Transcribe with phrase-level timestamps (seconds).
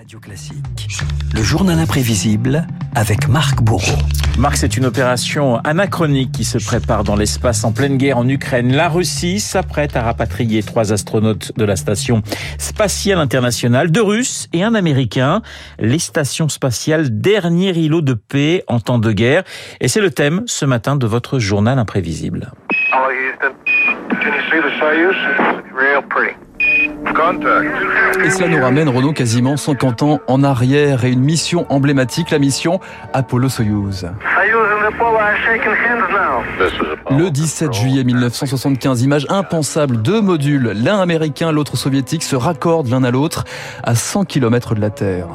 [0.00, 0.88] Radio Classique,
[1.34, 3.98] le journal imprévisible avec Marc Bourreau.
[4.38, 8.74] Marc, c'est une opération anachronique qui se prépare dans l'espace en pleine guerre en Ukraine.
[8.74, 12.22] La Russie s'apprête à rapatrier trois astronautes de la station
[12.56, 15.42] spatiale internationale, deux Russes et un Américain.
[15.78, 19.44] Les stations spatiales, dernier îlot de paix en temps de guerre.
[19.82, 22.52] Et c'est le thème ce matin de votre journal imprévisible.
[25.82, 26.00] Hello,
[28.24, 32.38] Et cela nous ramène, Renault, quasiment 50 ans en arrière et une mission emblématique, la
[32.38, 32.80] mission
[33.12, 34.08] Apollo-Soyuz.
[37.10, 43.04] Le 17 juillet 1975, image impensable, deux modules, l'un américain, l'autre soviétique, se raccordent l'un
[43.04, 43.44] à l'autre
[43.82, 45.26] à 100 km de la Terre.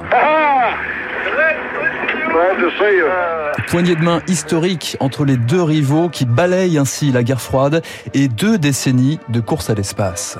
[3.67, 7.81] Poignée de main historique entre les deux rivaux qui balayent ainsi la guerre froide
[8.13, 10.37] et deux décennies de course à l'espace.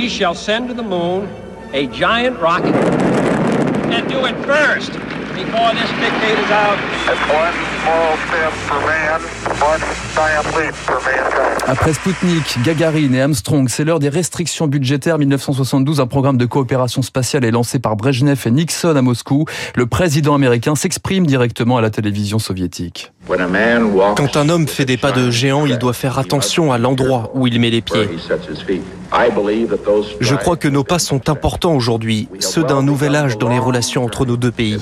[0.00, 1.28] We shall send to the moon
[1.74, 5.90] a giant rocket and do it first before this
[6.38, 7.69] is out.
[7.90, 9.20] That's one small step for man,
[9.60, 9.80] one
[10.14, 11.50] giant leap for mankind.
[11.66, 15.18] Après Sputnik, Gagarine et Armstrong, c'est l'heure des restrictions budgétaires.
[15.18, 19.44] 1972, un programme de coopération spatiale est lancé par Brejnev et Nixon à Moscou.
[19.74, 23.12] Le président américain s'exprime directement à la télévision soviétique.
[23.28, 26.18] When a man walks Quand un homme fait des pas de géant, il doit faire
[26.18, 28.08] attention à l'endroit où il met les pieds.
[30.20, 34.04] Je crois que nos pas sont importants aujourd'hui, ceux d'un nouvel âge dans les relations
[34.04, 34.78] entre nos deux pays.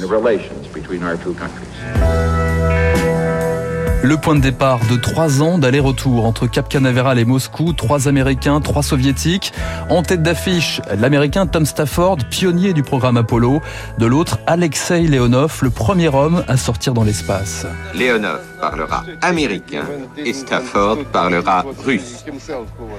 [4.08, 8.62] Le point de départ de trois ans d'aller-retour entre Cap Canaveral et Moscou, trois Américains,
[8.62, 9.52] trois Soviétiques.
[9.90, 13.60] En tête d'affiche, l'Américain Tom Stafford, pionnier du programme Apollo.
[13.98, 17.66] De l'autre, Alexei Leonov, le premier homme à sortir dans l'espace.
[17.94, 19.84] Leonov parlera américain
[20.16, 22.24] et Stafford parlera russe.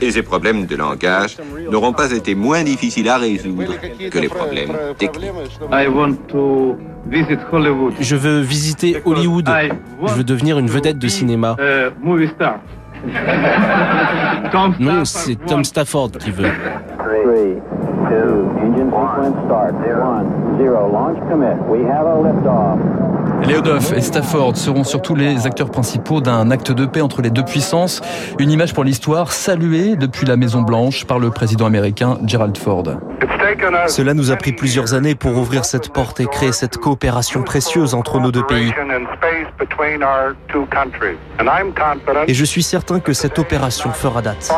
[0.01, 1.37] Et ces problèmes de langage
[1.71, 3.73] n'auront pas été moins difficiles à résoudre
[4.09, 5.31] que les problèmes techniques.
[7.99, 9.49] Je veux visiter Hollywood.
[10.07, 11.55] Je veux devenir une vedette de cinéma.
[14.79, 16.51] Non, c'est Tom Stafford qui veut.
[23.47, 27.43] Leonov et Stafford seront surtout les acteurs principaux d'un acte de paix entre les deux
[27.43, 28.01] puissances.
[28.39, 32.83] Une image pour l'histoire saluée depuis la Maison Blanche par le président américain Gerald Ford.
[33.87, 37.93] Cela nous a pris plusieurs années pour ouvrir cette porte et créer cette coopération précieuse
[37.93, 38.71] entre nos deux pays.
[38.71, 41.17] cooperation in space between our two countries.
[41.39, 44.51] And I'm confident Et je suis certain que cette opération fera date.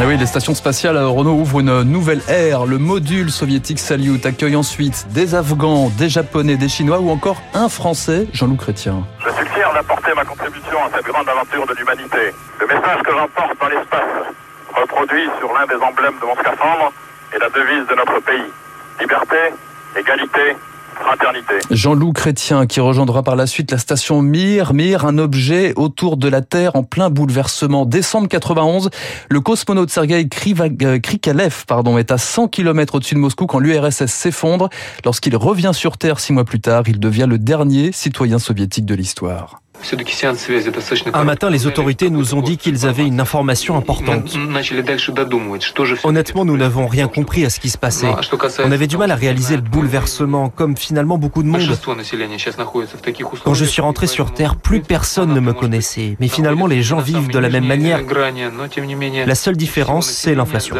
[0.00, 2.66] Et oui, les stations spatiales euh, Renault ouvrent une nouvelle ère.
[2.66, 7.68] Le module soviétique Salyut accueille ensuite des Afghans, des Japonais, des Chinois ou encore un
[7.68, 9.04] Français, Jean-Loup Chrétien.
[9.18, 12.32] Je suis fier d'apporter ma contribution à cette grande aventure de l'humanité.
[12.60, 14.30] Le message que j'emporte dans l'espace,
[14.72, 16.92] reproduit sur l'un des emblèmes de mon scaphandre,
[17.34, 18.52] est la devise de notre pays.
[19.00, 19.50] Liberté,
[19.98, 20.56] égalité.
[21.70, 24.72] Jean-Loup Chrétien qui rejoindra par la suite la station Mir.
[24.74, 27.86] Mir, un objet autour de la Terre en plein bouleversement.
[27.86, 28.90] Décembre 91,
[29.28, 30.28] le cosmonaute Sergei
[30.82, 34.68] euh, Krikalev pardon, est à 100 km au-dessus de Moscou quand l'URSS s'effondre.
[35.04, 38.94] Lorsqu'il revient sur Terre six mois plus tard, il devient le dernier citoyen soviétique de
[38.94, 39.60] l'histoire.
[41.14, 44.36] Un matin, les autorités nous ont dit qu'ils avaient une information importante.
[46.04, 48.08] Honnêtement, nous n'avons rien compris à ce qui se passait.
[48.64, 51.62] On avait du mal à réaliser le bouleversement, comme finalement beaucoup de monde.
[53.44, 56.16] Quand je suis rentré sur Terre, plus personne ne me connaissait.
[56.20, 58.00] Mais finalement, les gens vivent de la même manière.
[59.26, 60.76] La seule différence, c'est l'inflation.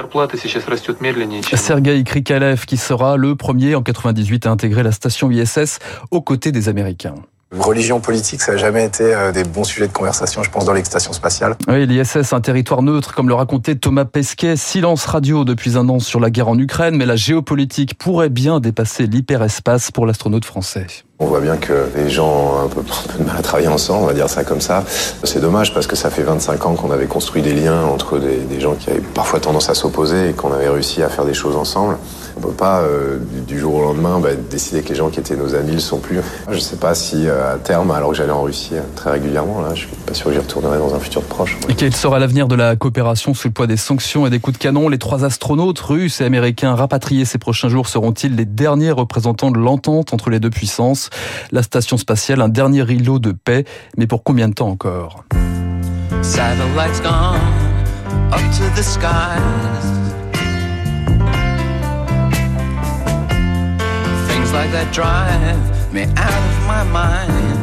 [1.56, 5.78] Sergei Krikalev qui sera le premier en 98 à intégrer la station ISS
[6.10, 7.14] aux côtés des Américains.
[7.50, 10.74] Religion politique, ça n'a jamais été euh, des bons sujets de conversation, je pense, dans
[10.74, 11.56] les stations spatiales.
[11.66, 15.98] Oui, l'ISS, un territoire neutre, comme le racontait Thomas Pesquet, silence radio depuis un an
[15.98, 20.86] sur la guerre en Ukraine, mais la géopolitique pourrait bien dépasser l'hyperespace pour l'astronaute français.
[21.20, 24.06] On voit bien que les gens ont un peu, de mal à travailler ensemble, on
[24.06, 24.84] va dire ça comme ça.
[25.24, 28.60] C'est dommage parce que ça fait 25 ans qu'on avait construit des liens entre des,
[28.60, 31.56] gens qui avaient parfois tendance à s'opposer et qu'on avait réussi à faire des choses
[31.56, 31.96] ensemble.
[32.36, 35.18] On peut pas euh, du, du jour au lendemain bah, décider que les gens qui
[35.18, 36.20] étaient nos amis le sont plus.
[36.48, 39.60] Je sais pas si euh, à terme, alors que j'allais en Russie euh, très régulièrement,
[39.60, 41.56] là, je suis pas sûr que j'y retournerai dans un futur proche.
[41.68, 44.56] Et quel sera l'avenir de la coopération sous le poids des sanctions et des coups
[44.56, 44.88] de canon?
[44.88, 49.58] Les trois astronautes russes et américains rapatriés ces prochains jours seront-ils les derniers représentants de
[49.58, 51.07] l'entente entre les deux puissances?
[51.50, 53.64] La station spatiale, un dernier îlot de paix,
[53.96, 55.24] mais pour combien de temps encore?
[56.22, 57.40] Satellites gone
[58.32, 59.38] up to the skies.
[64.28, 67.58] Things like that drive me out of my mind.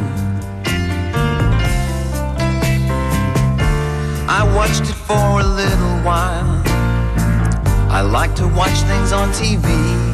[4.28, 6.62] I watched it for a little while.
[7.88, 10.05] I like to watch things on TV.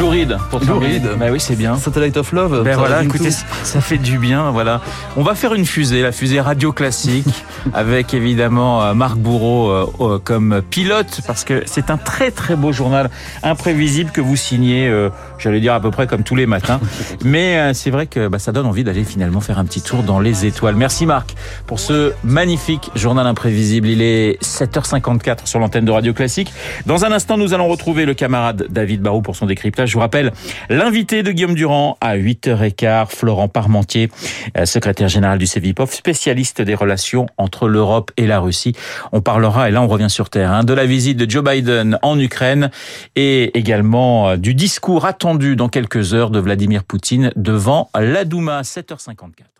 [0.00, 1.08] Louride pour Louride.
[1.18, 1.76] Bah oui, c'est bien.
[1.76, 2.62] Satellite of Love.
[2.64, 3.36] Ben voilà, écoutez, tout.
[3.62, 4.50] ça fait du bien.
[4.50, 4.80] Voilà,
[5.16, 7.44] on va faire une fusée, la fusée radio classique,
[7.74, 12.72] avec évidemment euh, Marc Bourreau euh, comme pilote, parce que c'est un très très beau
[12.72, 13.08] journal
[13.42, 14.88] imprévisible que vous signez.
[14.88, 16.80] euh, J'allais dire à peu près comme tous les matins,
[17.24, 20.18] mais c'est vrai que bah, ça donne envie d'aller finalement faire un petit tour dans
[20.20, 20.74] les étoiles.
[20.76, 21.34] Merci Marc
[21.66, 23.86] pour ce magnifique journal imprévisible.
[23.88, 26.52] Il est 7h54 sur l'antenne de Radio Classique.
[26.86, 29.83] Dans un instant, nous allons retrouver le camarade David Barou pour son décryptage.
[29.86, 30.32] Je vous rappelle
[30.68, 34.10] l'invité de Guillaume Durand à 8h15, Florent Parmentier,
[34.56, 38.74] euh, secrétaire général du CEVIPOF, spécialiste des relations entre l'Europe et la Russie.
[39.12, 41.98] On parlera, et là on revient sur Terre, hein, de la visite de Joe Biden
[42.02, 42.70] en Ukraine
[43.16, 48.62] et également euh, du discours attendu dans quelques heures de Vladimir Poutine devant la Douma,
[48.62, 49.53] 7h54.